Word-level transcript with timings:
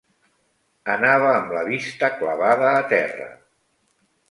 Anava 0.93 1.27
amb 1.33 1.53
la 1.57 1.61
vista 1.69 2.11
clavada 2.23 2.73
a 2.81 2.83
terra 2.97 3.31